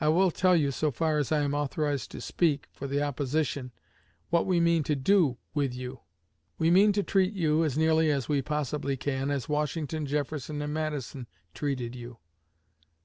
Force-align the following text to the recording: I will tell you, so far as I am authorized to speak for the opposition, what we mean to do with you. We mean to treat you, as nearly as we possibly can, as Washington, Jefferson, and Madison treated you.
I 0.00 0.06
will 0.06 0.30
tell 0.30 0.54
you, 0.54 0.70
so 0.70 0.92
far 0.92 1.18
as 1.18 1.32
I 1.32 1.40
am 1.40 1.52
authorized 1.52 2.12
to 2.12 2.20
speak 2.20 2.68
for 2.70 2.86
the 2.86 3.02
opposition, 3.02 3.72
what 4.30 4.46
we 4.46 4.60
mean 4.60 4.84
to 4.84 4.94
do 4.94 5.36
with 5.52 5.74
you. 5.74 5.98
We 6.58 6.70
mean 6.70 6.92
to 6.92 7.02
treat 7.02 7.32
you, 7.32 7.64
as 7.64 7.76
nearly 7.76 8.08
as 8.08 8.28
we 8.28 8.40
possibly 8.40 8.96
can, 8.96 9.32
as 9.32 9.48
Washington, 9.48 10.06
Jefferson, 10.06 10.62
and 10.62 10.72
Madison 10.72 11.26
treated 11.54 11.96
you. 11.96 12.18